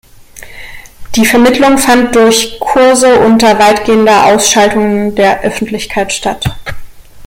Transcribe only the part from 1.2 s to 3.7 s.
Vermittlung fand durch Kurse unter